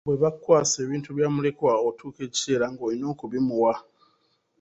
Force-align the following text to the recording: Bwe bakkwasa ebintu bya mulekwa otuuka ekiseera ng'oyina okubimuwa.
Bwe 0.05 0.15
bakkwasa 0.21 0.77
ebintu 0.85 1.09
bya 1.17 1.27
mulekwa 1.33 1.71
otuuka 1.87 2.19
ekiseera 2.27 2.65
ng'oyina 2.71 3.05
okubimuwa. 3.13 3.73